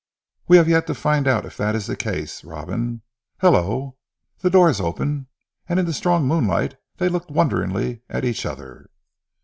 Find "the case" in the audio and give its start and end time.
1.85-2.43